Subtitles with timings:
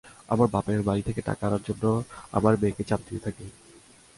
[0.29, 1.91] আবার বাপের বাড়ি থেকে টাকা আনার জন্যে
[2.31, 3.45] আমার মেয়েকে চাপ দিতে থাকে।